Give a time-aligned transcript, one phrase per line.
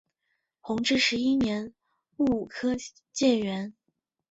[0.61, 1.75] 弘治十一年
[2.17, 2.75] 戊午科
[3.11, 3.75] 解元。